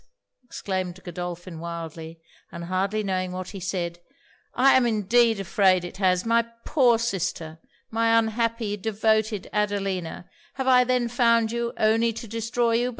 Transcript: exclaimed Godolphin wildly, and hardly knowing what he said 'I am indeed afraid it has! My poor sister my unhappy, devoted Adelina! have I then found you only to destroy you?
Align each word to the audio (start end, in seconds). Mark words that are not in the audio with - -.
exclaimed 0.43 0.99
Godolphin 1.03 1.59
wildly, 1.59 2.19
and 2.51 2.63
hardly 2.63 3.03
knowing 3.03 3.33
what 3.33 3.49
he 3.49 3.59
said 3.59 3.99
'I 4.55 4.73
am 4.77 4.87
indeed 4.87 5.39
afraid 5.39 5.85
it 5.85 5.97
has! 5.97 6.25
My 6.25 6.41
poor 6.65 6.97
sister 6.97 7.59
my 7.91 8.17
unhappy, 8.17 8.77
devoted 8.77 9.47
Adelina! 9.53 10.27
have 10.55 10.65
I 10.67 10.85
then 10.85 11.07
found 11.07 11.51
you 11.51 11.71
only 11.77 12.13
to 12.13 12.27
destroy 12.27 12.71
you? 12.77 12.89